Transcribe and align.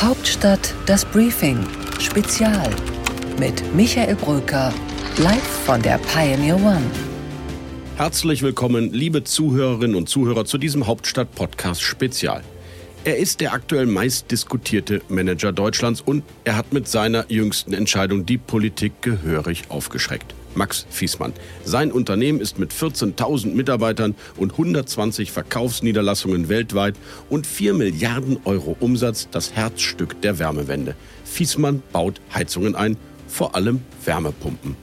Hauptstadt 0.00 0.74
das 0.86 1.04
Briefing 1.04 1.58
Spezial 1.98 2.70
mit 3.36 3.74
Michael 3.74 4.14
Bröker 4.14 4.72
live 5.16 5.42
von 5.42 5.82
der 5.82 5.98
Pioneer 5.98 6.54
One. 6.54 6.84
Herzlich 7.96 8.42
willkommen, 8.42 8.92
liebe 8.92 9.24
Zuhörerinnen 9.24 9.96
und 9.96 10.08
Zuhörer, 10.08 10.44
zu 10.44 10.56
diesem 10.56 10.86
Hauptstadt-Podcast 10.86 11.82
Spezial. 11.82 12.44
Er 13.02 13.16
ist 13.16 13.40
der 13.40 13.52
aktuell 13.52 13.86
meistdiskutierte 13.86 15.02
Manager 15.08 15.50
Deutschlands 15.50 16.00
und 16.00 16.22
er 16.44 16.56
hat 16.56 16.72
mit 16.72 16.86
seiner 16.86 17.24
jüngsten 17.28 17.72
Entscheidung 17.72 18.24
die 18.24 18.38
Politik 18.38 19.02
gehörig 19.02 19.64
aufgeschreckt. 19.68 20.32
Max 20.58 20.86
Fiesmann. 20.90 21.32
Sein 21.64 21.90
Unternehmen 21.90 22.40
ist 22.40 22.58
mit 22.58 22.72
14.000 22.74 23.54
Mitarbeitern 23.54 24.14
und 24.36 24.52
120 24.52 25.32
Verkaufsniederlassungen 25.32 26.50
weltweit 26.50 26.96
und 27.30 27.46
4 27.46 27.72
Milliarden 27.72 28.38
Euro 28.44 28.76
Umsatz 28.80 29.28
das 29.30 29.54
Herzstück 29.54 30.20
der 30.20 30.38
Wärmewende. 30.38 30.94
Fiesmann 31.24 31.82
baut 31.92 32.20
Heizungen 32.34 32.74
ein, 32.74 32.96
vor 33.28 33.54
allem 33.54 33.80
Wärmepumpen. 34.04 34.76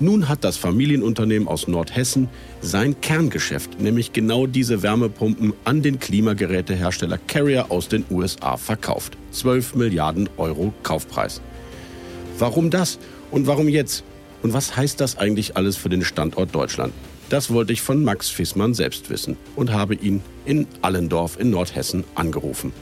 Nun 0.00 0.28
hat 0.28 0.42
das 0.42 0.56
Familienunternehmen 0.56 1.46
aus 1.48 1.68
Nordhessen 1.68 2.28
sein 2.60 3.00
Kerngeschäft, 3.00 3.80
nämlich 3.80 4.12
genau 4.12 4.46
diese 4.46 4.82
Wärmepumpen, 4.82 5.52
an 5.64 5.80
den 5.80 5.98
Klimagerätehersteller 5.98 7.18
Carrier 7.18 7.70
aus 7.70 7.88
den 7.88 8.04
USA 8.10 8.56
verkauft. 8.56 9.16
12 9.30 9.76
Milliarden 9.76 10.28
Euro 10.36 10.74
Kaufpreis. 10.82 11.40
Warum 12.38 12.70
das 12.70 12.98
und 13.30 13.46
warum 13.46 13.68
jetzt? 13.68 14.04
Und 14.42 14.52
was 14.52 14.76
heißt 14.76 15.00
das 15.00 15.16
eigentlich 15.16 15.56
alles 15.56 15.76
für 15.76 15.88
den 15.88 16.02
Standort 16.02 16.54
Deutschland? 16.54 16.92
Das 17.30 17.50
wollte 17.52 17.72
ich 17.72 17.80
von 17.80 18.04
Max 18.04 18.28
Fissmann 18.28 18.74
selbst 18.74 19.08
wissen 19.08 19.36
und 19.56 19.72
habe 19.72 19.94
ihn 19.94 20.20
in 20.44 20.66
Allendorf 20.82 21.38
in 21.38 21.50
Nordhessen 21.50 22.04
angerufen. 22.14 22.72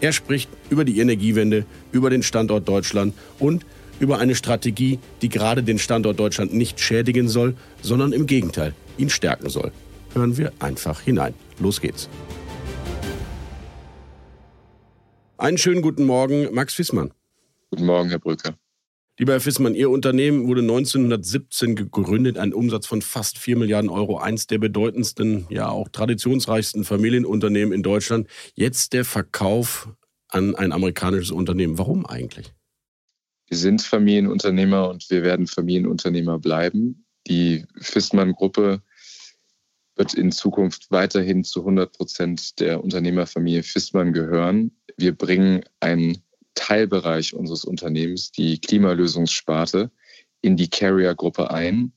Er 0.00 0.12
spricht 0.12 0.48
über 0.70 0.84
die 0.84 0.98
Energiewende, 0.98 1.66
über 1.92 2.08
den 2.08 2.22
Standort 2.22 2.66
Deutschland 2.66 3.14
und 3.38 3.66
über 4.00 4.18
eine 4.18 4.34
Strategie, 4.34 4.98
die 5.20 5.28
gerade 5.28 5.62
den 5.62 5.78
Standort 5.78 6.18
Deutschland 6.18 6.54
nicht 6.54 6.80
schädigen 6.80 7.28
soll, 7.28 7.54
sondern 7.82 8.12
im 8.12 8.26
Gegenteil 8.26 8.74
ihn 8.96 9.10
stärken 9.10 9.50
soll. 9.50 9.72
Hören 10.14 10.38
wir 10.38 10.52
einfach 10.58 11.02
hinein. 11.02 11.34
Los 11.58 11.82
geht's. 11.82 12.08
Einen 15.36 15.58
schönen 15.58 15.82
guten 15.82 16.04
Morgen, 16.04 16.52
Max 16.54 16.74
Fissmann. 16.74 17.12
Guten 17.70 17.84
Morgen, 17.84 18.08
Herr 18.08 18.18
Brücker. 18.18 18.54
Lieber 19.18 19.32
Herr 19.32 19.40
Fissmann, 19.40 19.74
Ihr 19.74 19.90
Unternehmen 19.90 20.48
wurde 20.48 20.62
1917 20.62 21.76
gegründet, 21.76 22.38
ein 22.38 22.54
Umsatz 22.54 22.86
von 22.86 23.02
fast 23.02 23.38
4 23.38 23.58
Milliarden 23.58 23.90
Euro, 23.90 24.18
eins 24.18 24.46
der 24.46 24.58
bedeutendsten, 24.58 25.46
ja 25.50 25.68
auch 25.68 25.88
traditionsreichsten 25.88 26.84
Familienunternehmen 26.84 27.74
in 27.74 27.82
Deutschland. 27.82 28.28
Jetzt 28.54 28.94
der 28.94 29.04
Verkauf 29.04 29.88
an 30.28 30.54
ein 30.54 30.72
amerikanisches 30.72 31.32
Unternehmen. 31.32 31.76
Warum 31.76 32.06
eigentlich? 32.06 32.54
Wir 33.48 33.58
sind 33.58 33.82
Familienunternehmer 33.82 34.88
und 34.88 35.10
wir 35.10 35.22
werden 35.22 35.46
Familienunternehmer 35.46 36.38
bleiben. 36.38 37.04
Die 37.26 37.66
Fissmann-Gruppe 37.80 38.80
wird 39.96 40.14
in 40.14 40.32
Zukunft 40.32 40.90
weiterhin 40.90 41.44
zu 41.44 41.60
100 41.60 41.92
Prozent 41.92 42.60
der 42.60 42.82
Unternehmerfamilie 42.82 43.62
Fissmann 43.62 44.12
gehören. 44.12 44.70
Wir 44.96 45.14
bringen 45.14 45.62
ein 45.80 46.22
Teilbereich 46.54 47.34
unseres 47.34 47.64
Unternehmens, 47.64 48.32
die 48.32 48.58
Klimalösungssparte, 48.58 49.90
in 50.42 50.56
die 50.56 50.68
Carrier-Gruppe 50.68 51.50
ein, 51.50 51.92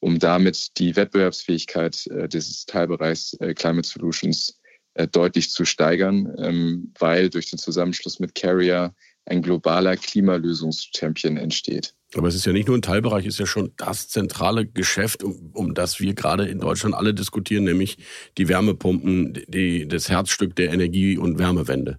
um 0.00 0.18
damit 0.18 0.78
die 0.78 0.96
Wettbewerbsfähigkeit 0.96 2.06
äh, 2.08 2.28
dieses 2.28 2.66
Teilbereichs 2.66 3.34
äh, 3.40 3.54
Climate 3.54 3.88
Solutions 3.88 4.60
äh, 4.94 5.08
deutlich 5.08 5.50
zu 5.50 5.64
steigern, 5.64 6.34
ähm, 6.38 6.92
weil 6.98 7.30
durch 7.30 7.50
den 7.50 7.58
Zusammenschluss 7.58 8.20
mit 8.20 8.34
Carrier 8.34 8.94
ein 9.26 9.42
globaler 9.42 9.96
Klimalösungschampion 9.96 11.36
entsteht. 11.36 11.94
Aber 12.14 12.28
es 12.28 12.34
ist 12.34 12.44
ja 12.44 12.52
nicht 12.52 12.68
nur 12.68 12.76
ein 12.76 12.82
Teilbereich, 12.82 13.26
es 13.26 13.34
ist 13.34 13.40
ja 13.40 13.46
schon 13.46 13.72
das 13.76 14.08
zentrale 14.08 14.66
Geschäft, 14.66 15.22
um, 15.24 15.50
um 15.54 15.74
das 15.74 15.98
wir 15.98 16.14
gerade 16.14 16.46
in 16.46 16.60
Deutschland 16.60 16.94
alle 16.94 17.14
diskutieren, 17.14 17.64
nämlich 17.64 17.98
die 18.38 18.48
Wärmepumpen, 18.48 19.42
die, 19.48 19.88
das 19.88 20.08
Herzstück 20.08 20.54
der 20.54 20.72
Energie- 20.72 21.18
und 21.18 21.38
Wärmewende. 21.38 21.98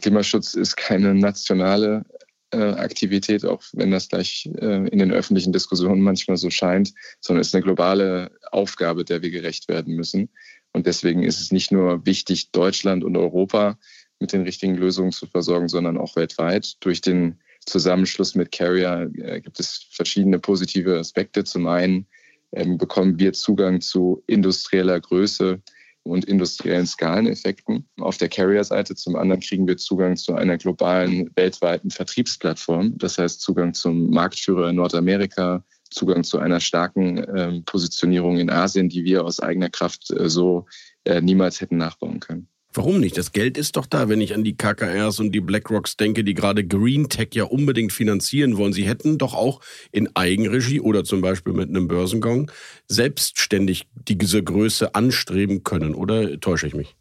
Klimaschutz 0.00 0.54
ist 0.54 0.76
keine 0.76 1.14
nationale 1.14 2.04
äh, 2.52 2.58
Aktivität, 2.58 3.44
auch 3.44 3.62
wenn 3.72 3.90
das 3.90 4.08
gleich 4.08 4.48
äh, 4.58 4.88
in 4.88 4.98
den 4.98 5.12
öffentlichen 5.12 5.52
Diskussionen 5.52 6.00
manchmal 6.00 6.36
so 6.36 6.50
scheint, 6.50 6.92
sondern 7.20 7.40
ist 7.40 7.54
eine 7.54 7.64
globale 7.64 8.30
Aufgabe, 8.50 9.04
der 9.04 9.22
wir 9.22 9.30
gerecht 9.30 9.68
werden 9.68 9.94
müssen. 9.94 10.28
Und 10.72 10.86
deswegen 10.86 11.22
ist 11.22 11.40
es 11.40 11.52
nicht 11.52 11.72
nur 11.72 12.04
wichtig, 12.06 12.52
Deutschland 12.52 13.02
und 13.02 13.16
Europa 13.16 13.78
mit 14.20 14.32
den 14.32 14.42
richtigen 14.42 14.76
Lösungen 14.76 15.12
zu 15.12 15.26
versorgen, 15.26 15.68
sondern 15.68 15.98
auch 15.98 16.16
weltweit. 16.16 16.76
Durch 16.80 17.00
den 17.00 17.40
Zusammenschluss 17.64 18.34
mit 18.34 18.52
Carrier 18.52 19.10
äh, 19.18 19.40
gibt 19.40 19.58
es 19.58 19.86
verschiedene 19.90 20.38
positive 20.38 20.98
Aspekte. 20.98 21.44
Zum 21.44 21.66
einen 21.66 22.06
ähm, 22.52 22.78
bekommen 22.78 23.18
wir 23.18 23.32
Zugang 23.32 23.80
zu 23.80 24.22
industrieller 24.26 25.00
Größe, 25.00 25.60
und 26.06 26.24
industriellen 26.24 26.86
Skaleneffekten 26.86 27.86
auf 27.98 28.16
der 28.16 28.28
Carrier-Seite. 28.28 28.94
Zum 28.94 29.16
anderen 29.16 29.40
kriegen 29.40 29.66
wir 29.66 29.76
Zugang 29.76 30.16
zu 30.16 30.34
einer 30.34 30.56
globalen, 30.56 31.30
weltweiten 31.34 31.90
Vertriebsplattform. 31.90 32.96
Das 32.98 33.18
heißt 33.18 33.40
Zugang 33.40 33.74
zum 33.74 34.10
Marktführer 34.10 34.70
in 34.70 34.76
Nordamerika, 34.76 35.64
Zugang 35.90 36.24
zu 36.24 36.38
einer 36.38 36.60
starken 36.60 37.18
äh, 37.18 37.60
Positionierung 37.62 38.38
in 38.38 38.50
Asien, 38.50 38.88
die 38.88 39.04
wir 39.04 39.24
aus 39.24 39.40
eigener 39.40 39.70
Kraft 39.70 40.10
äh, 40.10 40.28
so 40.28 40.66
äh, 41.04 41.20
niemals 41.20 41.60
hätten 41.60 41.76
nachbauen 41.76 42.20
können. 42.20 42.48
Warum 42.76 43.00
nicht? 43.00 43.16
Das 43.16 43.32
Geld 43.32 43.56
ist 43.56 43.76
doch 43.76 43.86
da, 43.86 44.10
wenn 44.10 44.20
ich 44.20 44.34
an 44.34 44.44
die 44.44 44.54
KKRs 44.54 45.18
und 45.20 45.32
die 45.32 45.40
BlackRocks 45.40 45.96
denke, 45.96 46.24
die 46.24 46.34
gerade 46.34 46.66
Green 46.66 47.08
Tech 47.08 47.28
ja 47.32 47.44
unbedingt 47.44 47.90
finanzieren 47.90 48.58
wollen. 48.58 48.74
Sie 48.74 48.86
hätten 48.86 49.16
doch 49.16 49.32
auch 49.32 49.62
in 49.92 50.14
Eigenregie 50.14 50.80
oder 50.80 51.02
zum 51.02 51.22
Beispiel 51.22 51.54
mit 51.54 51.70
einem 51.70 51.88
Börsengang 51.88 52.50
selbstständig 52.86 53.86
diese 53.94 54.42
Größe 54.42 54.94
anstreben 54.94 55.64
können. 55.64 55.94
Oder 55.94 56.38
täusche 56.38 56.66
ich 56.66 56.74
mich? 56.74 56.96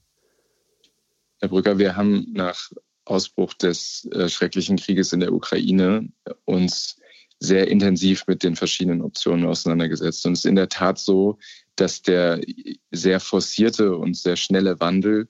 Herr 1.39 1.49
Brücker, 1.49 1.77
wir 1.77 1.97
haben 1.97 2.25
nach 2.31 2.71
Ausbruch 3.03 3.53
des 3.53 4.07
äh, 4.13 4.29
schrecklichen 4.29 4.77
Krieges 4.77 5.11
in 5.11 5.19
der 5.19 5.33
Ukraine 5.33 6.07
uns 6.45 6.97
sehr 7.39 7.67
intensiv 7.67 8.23
mit 8.27 8.43
den 8.43 8.55
verschiedenen 8.55 9.01
Optionen 9.01 9.45
auseinandergesetzt. 9.45 10.25
Und 10.25 10.33
es 10.33 10.39
ist 10.39 10.45
in 10.45 10.55
der 10.55 10.69
Tat 10.69 10.99
so, 10.99 11.37
dass 11.75 12.01
der 12.01 12.39
sehr 12.91 13.19
forcierte 13.19 13.97
und 13.97 14.15
sehr 14.15 14.37
schnelle 14.37 14.79
Wandel 14.79 15.27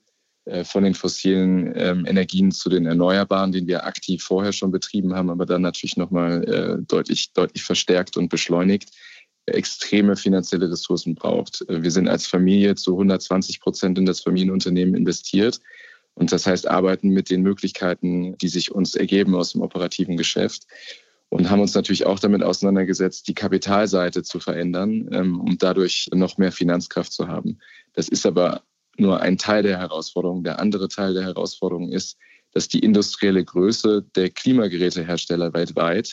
von 0.64 0.84
den 0.84 0.94
fossilen 0.94 1.72
ähm, 1.74 2.06
Energien 2.06 2.52
zu 2.52 2.68
den 2.68 2.86
Erneuerbaren, 2.86 3.50
den 3.50 3.66
wir 3.66 3.84
aktiv 3.84 4.22
vorher 4.22 4.52
schon 4.52 4.70
betrieben 4.70 5.14
haben, 5.14 5.30
aber 5.30 5.44
dann 5.44 5.62
natürlich 5.62 5.96
nochmal 5.96 6.44
äh, 6.44 6.82
deutlich, 6.86 7.32
deutlich 7.32 7.64
verstärkt 7.64 8.16
und 8.16 8.28
beschleunigt, 8.28 8.90
extreme 9.46 10.16
finanzielle 10.16 10.70
Ressourcen 10.70 11.14
braucht. 11.14 11.64
Äh, 11.68 11.82
wir 11.82 11.90
sind 11.90 12.08
als 12.08 12.26
Familie 12.26 12.74
zu 12.74 12.92
120 12.92 13.60
Prozent 13.60 13.98
in 13.98 14.06
das 14.06 14.20
Familienunternehmen 14.20 14.94
investiert. 14.94 15.60
Und 16.14 16.32
das 16.32 16.46
heißt, 16.46 16.68
arbeiten 16.68 17.10
mit 17.10 17.28
den 17.28 17.42
Möglichkeiten, 17.42 18.38
die 18.38 18.48
sich 18.48 18.72
uns 18.72 18.94
ergeben 18.94 19.34
aus 19.34 19.52
dem 19.52 19.60
operativen 19.60 20.16
Geschäft 20.16 20.66
und 21.28 21.50
haben 21.50 21.60
uns 21.60 21.74
natürlich 21.74 22.06
auch 22.06 22.18
damit 22.18 22.42
auseinandergesetzt, 22.42 23.28
die 23.28 23.34
Kapitalseite 23.34 24.22
zu 24.22 24.40
verändern, 24.40 25.08
ähm, 25.12 25.40
um 25.40 25.58
dadurch 25.58 26.08
noch 26.14 26.38
mehr 26.38 26.52
Finanzkraft 26.52 27.12
zu 27.12 27.28
haben. 27.28 27.58
Das 27.92 28.08
ist 28.08 28.24
aber 28.24 28.62
nur 29.00 29.20
ein 29.20 29.38
Teil 29.38 29.62
der 29.62 29.78
Herausforderung. 29.78 30.44
Der 30.44 30.60
andere 30.60 30.88
Teil 30.88 31.14
der 31.14 31.24
Herausforderung 31.24 31.90
ist, 31.92 32.16
dass 32.52 32.68
die 32.68 32.80
industrielle 32.80 33.44
Größe 33.44 34.04
der 34.14 34.30
Klimagerätehersteller 34.30 35.52
weltweit 35.52 36.12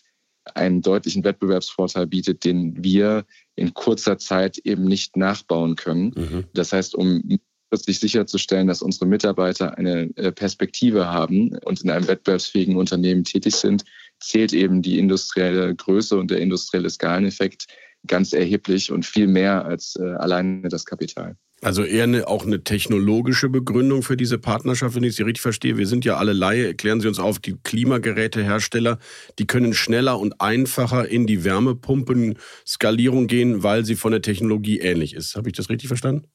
einen 0.56 0.82
deutlichen 0.82 1.24
Wettbewerbsvorteil 1.24 2.08
bietet, 2.08 2.44
den 2.44 2.84
wir 2.84 3.26
in 3.56 3.74
kurzer 3.74 4.18
Zeit 4.18 4.58
eben 4.58 4.84
nicht 4.84 5.16
nachbauen 5.16 5.76
können. 5.76 6.14
Mhm. 6.16 6.44
Das 6.54 6.74
heißt, 6.74 6.96
um 6.96 7.40
plötzlich 7.70 8.00
sicherzustellen, 8.00 8.68
dass 8.68 8.82
unsere 8.82 9.08
Mitarbeiter 9.08 9.78
eine 9.78 10.10
äh, 10.16 10.32
Perspektive 10.32 11.08
haben 11.08 11.58
und 11.66 11.82
in 11.82 11.90
einem 11.90 12.08
wettbewerbsfähigen 12.08 12.76
Unternehmen 12.76 13.24
tätig 13.24 13.56
sind, 13.56 13.84
zählt 14.20 14.54
eben 14.54 14.82
die 14.82 15.00
industrielle 15.00 15.74
Größe 15.74 16.18
und 16.18 16.30
der 16.30 16.40
industrielle 16.40 16.90
Skaleneffekt 16.90 17.68
ganz 18.06 18.34
erheblich 18.34 18.92
und 18.92 19.06
viel 19.06 19.28
mehr 19.28 19.66
als 19.66 19.96
äh, 19.96 20.04
alleine 20.04 20.70
das 20.70 20.86
Kapital. 20.86 21.36
Also 21.64 21.86
eher 21.86 22.04
eine, 22.04 22.28
auch 22.28 22.46
eine 22.46 22.64
technologische 22.66 23.48
Begründung 23.48 24.04
für 24.04 24.18
diese 24.18 24.38
Partnerschaft, 24.38 24.96
wenn 24.96 25.04
ich 25.04 25.16
Sie 25.16 25.24
richtig 25.24 25.42
verstehe. 25.42 25.78
Wir 25.78 25.88
sind 25.88 26.04
ja 26.04 26.18
alle 26.18 26.34
Laie, 26.34 26.68
erklären 26.68 27.00
Sie 27.00 27.08
uns 27.08 27.20
auf, 27.20 27.40
die 27.40 27.56
Klimagerätehersteller, 27.64 29.00
die 29.40 29.48
können 29.48 29.74
schneller 29.74 30.20
und 30.20 30.42
einfacher 30.42 31.08
in 31.08 31.26
die 31.26 31.46
Wärmepumpenskalierung 31.46 33.28
gehen, 33.28 33.64
weil 33.64 33.86
sie 33.86 33.96
von 33.96 34.12
der 34.12 34.22
Technologie 34.22 34.80
ähnlich 34.80 35.14
ist. 35.14 35.36
Habe 35.36 35.48
ich 35.48 35.56
das 35.56 35.70
richtig 35.70 35.88
verstanden? 35.88 36.28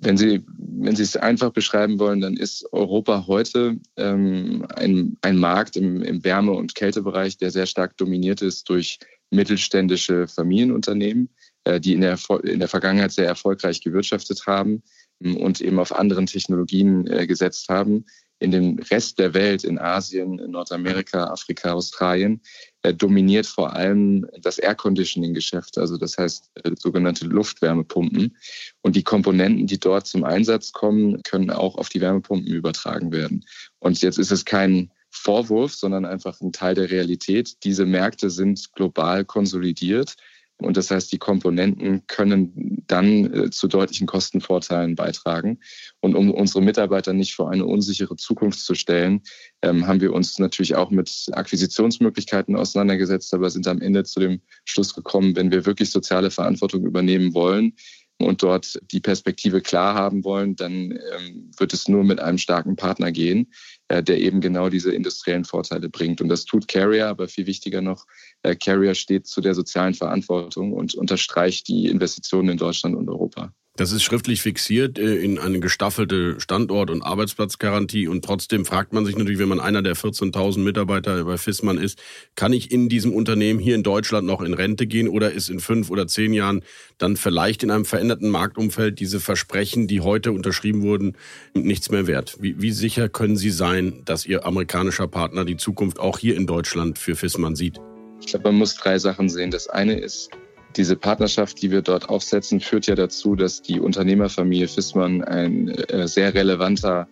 Wenn 0.00 0.18
Sie, 0.18 0.44
wenn 0.58 0.94
Sie 0.94 1.02
es 1.02 1.16
einfach 1.16 1.50
beschreiben 1.50 1.98
wollen, 1.98 2.20
dann 2.20 2.36
ist 2.36 2.70
Europa 2.70 3.26
heute 3.26 3.80
ähm, 3.96 4.66
ein, 4.76 5.16
ein 5.22 5.38
Markt 5.38 5.76
im, 5.76 6.02
im 6.02 6.22
Wärme- 6.22 6.52
und 6.52 6.74
Kältebereich, 6.74 7.38
der 7.38 7.50
sehr 7.50 7.66
stark 7.66 7.96
dominiert 7.96 8.42
ist 8.42 8.68
durch 8.68 8.98
mittelständische 9.30 10.28
Familienunternehmen 10.28 11.30
die 11.76 11.94
in 11.94 12.00
der, 12.00 12.18
in 12.44 12.58
der 12.58 12.68
Vergangenheit 12.68 13.12
sehr 13.12 13.26
erfolgreich 13.26 13.80
gewirtschaftet 13.80 14.46
haben 14.46 14.82
ähm, 15.22 15.36
und 15.36 15.60
eben 15.60 15.78
auf 15.78 15.94
anderen 15.94 16.26
Technologien 16.26 17.06
äh, 17.06 17.26
gesetzt 17.26 17.68
haben. 17.68 18.04
in 18.40 18.52
dem 18.52 18.78
Rest 18.90 19.18
der 19.18 19.34
Welt, 19.34 19.64
in 19.64 19.80
Asien, 19.80 20.38
in 20.38 20.52
Nordamerika, 20.52 21.24
Afrika, 21.24 21.72
Australien, 21.72 22.40
äh, 22.82 22.94
dominiert 22.94 23.46
vor 23.46 23.74
allem 23.74 24.26
das 24.40 24.58
Air 24.58 24.76
Conditioning 24.76 25.34
Geschäft, 25.34 25.76
also 25.76 25.96
das 25.96 26.16
heißt 26.16 26.50
äh, 26.62 26.70
sogenannte 26.78 27.26
Luftwärmepumpen. 27.26 28.36
Und 28.82 28.94
die 28.94 29.02
Komponenten, 29.02 29.66
die 29.66 29.80
dort 29.80 30.06
zum 30.06 30.22
Einsatz 30.22 30.72
kommen, 30.72 31.20
können 31.24 31.50
auch 31.50 31.74
auf 31.76 31.88
die 31.88 32.00
Wärmepumpen 32.00 32.46
übertragen 32.46 33.10
werden. 33.10 33.44
Und 33.80 34.00
jetzt 34.02 34.18
ist 34.18 34.30
es 34.30 34.44
kein 34.44 34.92
Vorwurf, 35.10 35.74
sondern 35.74 36.04
einfach 36.04 36.40
ein 36.40 36.52
Teil 36.52 36.74
der 36.74 36.90
Realität. 36.90 37.64
Diese 37.64 37.86
Märkte 37.86 38.30
sind 38.30 38.72
global 38.74 39.24
konsolidiert. 39.24 40.16
Und 40.60 40.76
das 40.76 40.90
heißt, 40.90 41.12
die 41.12 41.18
Komponenten 41.18 42.06
können 42.08 42.82
dann 42.88 43.32
äh, 43.32 43.50
zu 43.50 43.68
deutlichen 43.68 44.06
Kostenvorteilen 44.08 44.96
beitragen. 44.96 45.60
Und 46.00 46.16
um 46.16 46.32
unsere 46.32 46.62
Mitarbeiter 46.62 47.12
nicht 47.12 47.34
vor 47.34 47.50
eine 47.50 47.64
unsichere 47.64 48.16
Zukunft 48.16 48.60
zu 48.60 48.74
stellen, 48.74 49.22
ähm, 49.62 49.86
haben 49.86 50.00
wir 50.00 50.12
uns 50.12 50.38
natürlich 50.40 50.74
auch 50.74 50.90
mit 50.90 51.26
Akquisitionsmöglichkeiten 51.32 52.56
auseinandergesetzt, 52.56 53.32
aber 53.34 53.50
sind 53.50 53.68
am 53.68 53.80
Ende 53.80 54.02
zu 54.02 54.18
dem 54.18 54.40
Schluss 54.64 54.94
gekommen, 54.94 55.36
wenn 55.36 55.52
wir 55.52 55.64
wirklich 55.64 55.90
soziale 55.90 56.30
Verantwortung 56.30 56.84
übernehmen 56.84 57.34
wollen, 57.34 57.74
und 58.18 58.42
dort 58.42 58.80
die 58.90 59.00
Perspektive 59.00 59.60
klar 59.60 59.94
haben 59.94 60.24
wollen, 60.24 60.56
dann 60.56 60.92
ähm, 60.92 61.50
wird 61.56 61.72
es 61.72 61.88
nur 61.88 62.04
mit 62.04 62.20
einem 62.20 62.38
starken 62.38 62.76
Partner 62.76 63.12
gehen, 63.12 63.52
äh, 63.88 64.02
der 64.02 64.20
eben 64.20 64.40
genau 64.40 64.68
diese 64.68 64.92
industriellen 64.92 65.44
Vorteile 65.44 65.88
bringt. 65.88 66.20
Und 66.20 66.28
das 66.28 66.44
tut 66.44 66.68
Carrier, 66.68 67.08
aber 67.08 67.28
viel 67.28 67.46
wichtiger 67.46 67.80
noch, 67.80 68.06
äh, 68.42 68.56
Carrier 68.56 68.94
steht 68.94 69.26
zu 69.26 69.40
der 69.40 69.54
sozialen 69.54 69.94
Verantwortung 69.94 70.72
und 70.72 70.94
unterstreicht 70.94 71.68
die 71.68 71.86
Investitionen 71.86 72.50
in 72.50 72.58
Deutschland 72.58 72.96
und 72.96 73.08
Europa. 73.08 73.52
Das 73.78 73.92
ist 73.92 74.02
schriftlich 74.02 74.42
fixiert 74.42 74.98
äh, 74.98 75.18
in 75.18 75.38
eine 75.38 75.60
gestaffelte 75.60 76.40
Standort- 76.40 76.90
und 76.90 77.02
Arbeitsplatzgarantie. 77.02 78.08
Und 78.08 78.24
trotzdem 78.24 78.64
fragt 78.64 78.92
man 78.92 79.06
sich 79.06 79.16
natürlich, 79.16 79.38
wenn 79.38 79.48
man 79.48 79.60
einer 79.60 79.82
der 79.82 79.94
14.000 79.94 80.58
Mitarbeiter 80.58 81.22
bei 81.22 81.38
FISMAN 81.38 81.78
ist, 81.78 81.96
kann 82.34 82.52
ich 82.52 82.72
in 82.72 82.88
diesem 82.88 83.12
Unternehmen 83.12 83.60
hier 83.60 83.76
in 83.76 83.84
Deutschland 83.84 84.26
noch 84.26 84.42
in 84.42 84.52
Rente 84.52 84.88
gehen 84.88 85.06
oder 85.06 85.30
ist 85.30 85.48
in 85.48 85.60
fünf 85.60 85.90
oder 85.90 86.08
zehn 86.08 86.32
Jahren 86.32 86.64
dann 86.98 87.16
vielleicht 87.16 87.62
in 87.62 87.70
einem 87.70 87.84
veränderten 87.84 88.30
Marktumfeld 88.30 88.98
diese 88.98 89.20
Versprechen, 89.20 89.86
die 89.86 90.00
heute 90.00 90.32
unterschrieben 90.32 90.82
wurden, 90.82 91.16
nichts 91.54 91.88
mehr 91.88 92.08
wert? 92.08 92.34
Wie, 92.40 92.60
wie 92.60 92.72
sicher 92.72 93.08
können 93.08 93.36
Sie 93.36 93.50
sein, 93.50 94.02
dass 94.04 94.26
Ihr 94.26 94.44
amerikanischer 94.44 95.06
Partner 95.06 95.44
die 95.44 95.56
Zukunft 95.56 96.00
auch 96.00 96.18
hier 96.18 96.36
in 96.36 96.48
Deutschland 96.48 96.98
für 96.98 97.14
FISMAN 97.14 97.54
sieht? 97.54 97.78
Ich 98.20 98.26
glaube, 98.26 98.48
man 98.48 98.56
muss 98.56 98.74
drei 98.74 98.98
Sachen 98.98 99.28
sehen. 99.28 99.52
Das 99.52 99.68
eine 99.68 100.00
ist, 100.00 100.30
diese 100.76 100.96
Partnerschaft, 100.96 101.62
die 101.62 101.70
wir 101.70 101.82
dort 101.82 102.08
aufsetzen, 102.08 102.60
führt 102.60 102.86
ja 102.86 102.94
dazu, 102.94 103.34
dass 103.34 103.62
die 103.62 103.80
Unternehmerfamilie 103.80 104.68
Fissmann 104.68 105.22
ein 105.22 105.68
äh, 105.68 106.06
sehr 106.06 106.34
relevanter 106.34 107.08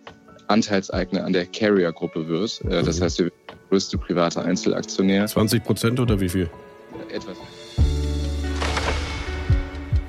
Anteilseigner 0.47 1.25
an 1.25 1.33
der 1.33 1.45
Carrier-Gruppe 1.45 2.27
wird. 2.27 2.61
Äh, 2.65 2.83
das 2.83 2.99
mhm. 2.99 3.03
heißt, 3.03 3.19
wir 3.19 3.25
sind 3.25 3.33
der 3.49 3.57
größte 3.69 3.97
private 3.97 4.41
Einzelaktionär. 4.41 5.27
20 5.27 5.63
Prozent 5.63 5.99
oder 5.99 6.19
wie 6.19 6.29
viel? 6.29 6.49
Etwas. 7.11 7.37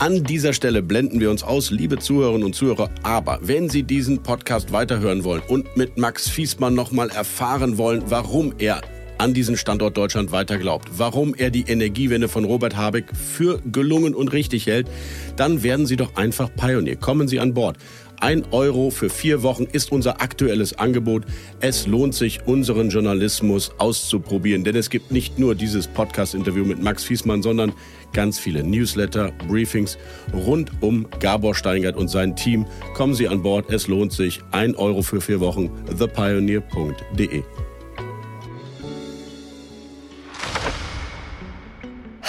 An 0.01 0.23
dieser 0.23 0.53
Stelle 0.53 0.81
blenden 0.81 1.19
wir 1.19 1.29
uns 1.29 1.43
aus, 1.43 1.73
liebe 1.73 1.99
Zuhörerinnen 1.99 2.45
und 2.45 2.55
Zuhörer. 2.55 2.89
Aber 3.03 3.41
wenn 3.43 3.69
Sie 3.69 3.83
diesen 3.83 4.23
Podcast 4.23 4.71
weiterhören 4.73 5.25
wollen 5.25 5.43
und 5.49 5.77
mit 5.77 5.99
Max 5.99 6.29
Fiesmann 6.29 6.75
nochmal 6.75 7.09
erfahren 7.11 7.79
wollen, 7.79 8.05
warum 8.07 8.55
er 8.59 8.81
an 9.19 9.35
diesen 9.35 9.57
Standort 9.57 9.97
Deutschland 9.97 10.33
weiter 10.33 10.59
glaubt, 10.59 10.89
warum 10.97 11.35
er 11.35 11.51
die 11.51 11.63
Energiewende 11.63 12.29
von 12.29 12.45
Robert 12.45 12.77
Habeck 12.77 13.07
für 13.15 13.61
gelungen 13.71 14.15
und 14.15 14.33
richtig 14.33 14.67
hält, 14.67 14.89
dann 15.37 15.63
werden 15.63 15.87
Sie 15.87 15.97
doch 15.97 16.17
einfach 16.17 16.51
Pionier. 16.55 16.97
Kommen 16.97 17.29
Sie 17.29 17.41
an 17.41 17.55
Bord. 17.55 17.77
Ein 18.21 18.45
Euro 18.51 18.91
für 18.91 19.11
vier 19.11 19.45
Wochen 19.45 19.65
ist 19.65 19.93
unser 19.93 20.21
aktuelles 20.21 20.77
Angebot. 20.77 21.25
Es 21.61 21.87
lohnt 21.87 22.15
sich, 22.15 22.41
unseren 22.47 22.91
Journalismus 22.91 23.71
auszuprobieren, 23.79 24.65
denn 24.65 24.75
es 24.75 24.91
gibt 24.91 25.13
nicht 25.13 25.39
nur 25.39 25.55
dieses 25.55 25.87
Podcast-Interview 25.87 26.65
mit 26.65 26.83
Max 26.83 27.05
Fiesmann, 27.05 27.43
sondern 27.43 27.73
ganz 28.13 28.39
viele 28.39 28.65
Newsletter, 28.65 29.31
Briefings 29.47 29.99
rund 30.35 30.73
um 30.81 31.07
Gabor 31.21 31.55
Steingart 31.55 31.97
und 31.97 32.09
sein 32.09 32.35
Team. 32.35 32.67
Kommen 32.95 33.15
Sie 33.15 33.29
an 33.29 33.43
Bord, 33.43 33.71
es 33.71 33.87
lohnt 33.87 34.13
sich. 34.13 34.41
Ein 34.51 34.75
Euro 34.75 35.03
für 35.03 35.21
vier 35.21 35.39
Wochen, 35.39 35.71
thepioneer.de. 35.97 37.43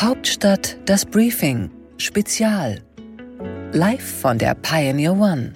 Hauptstadt 0.09 0.75
das 0.85 1.06
Briefing 1.06 1.69
Spezial. 1.97 2.81
Live 3.73 4.21
von 4.21 4.39
der 4.39 4.56
Pioneer 4.56 5.13
One. 5.13 5.53